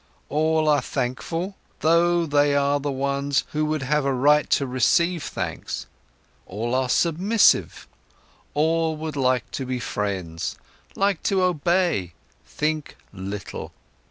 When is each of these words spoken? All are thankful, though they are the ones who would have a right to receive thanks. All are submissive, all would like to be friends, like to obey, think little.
All 0.29 0.67
are 0.67 0.81
thankful, 0.81 1.57
though 1.81 2.25
they 2.25 2.55
are 2.55 2.79
the 2.79 2.91
ones 2.91 3.43
who 3.51 3.65
would 3.67 3.83
have 3.83 4.03
a 4.03 4.11
right 4.11 4.49
to 4.49 4.65
receive 4.65 5.21
thanks. 5.21 5.85
All 6.47 6.73
are 6.73 6.89
submissive, 6.89 7.87
all 8.55 8.97
would 8.97 9.15
like 9.15 9.51
to 9.51 9.63
be 9.63 9.79
friends, 9.79 10.55
like 10.95 11.21
to 11.29 11.43
obey, 11.43 12.13
think 12.47 12.97
little. 13.13 13.73